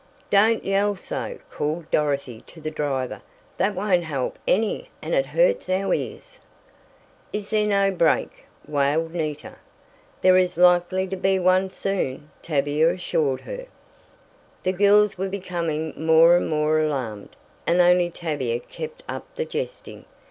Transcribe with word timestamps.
"Don't 0.31 0.65
yell 0.65 0.95
so!" 0.95 1.37
called 1.51 1.91
Dorothy 1.91 2.41
to 2.47 2.59
the 2.59 2.71
driver. 2.71 3.21
"That 3.57 3.75
won't 3.75 4.03
help 4.05 4.39
any 4.47 4.89
and 4.99 5.13
it 5.13 5.27
hurts 5.27 5.69
our 5.69 5.93
ears." 5.93 6.39
"Is 7.31 7.51
there 7.51 7.67
no 7.67 7.91
brake?" 7.91 8.45
wailed 8.67 9.13
Nita. 9.13 9.57
"There 10.23 10.37
is 10.39 10.57
likely 10.57 11.05
to 11.07 11.15
be 11.15 11.37
one 11.37 11.69
soon," 11.69 12.31
Tavia 12.41 12.89
assured 12.89 13.41
her. 13.41 13.67
The 14.63 14.73
girls 14.73 15.19
were 15.19 15.29
becoming 15.29 15.93
more 15.95 16.35
and 16.35 16.49
more 16.49 16.79
alarmed, 16.79 17.35
and 17.67 17.79
only 17.79 18.09
Tavia 18.09 18.59
kept 18.59 19.03
up 19.07 19.27
the 19.35 19.45
jesting. 19.45 20.05